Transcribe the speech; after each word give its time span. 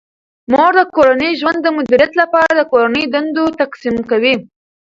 مور 0.51 0.73
د 0.79 0.81
کورني 0.95 1.29
ژوند 1.39 1.59
د 1.63 1.67
مدیریت 1.77 2.13
لپاره 2.21 2.51
د 2.55 2.61
کورني 2.71 3.03
دندو 3.13 3.45
تقسیم 3.61 3.95
کوي. 4.09 4.35